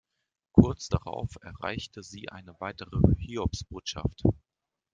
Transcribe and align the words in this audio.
Kurz 0.53 0.89
darauf 0.89 1.35
erreichte 1.43 2.01
sie 2.01 2.27
eine 2.29 2.55
weitere 2.59 2.99
Hiobsbotschaft. 3.19 4.23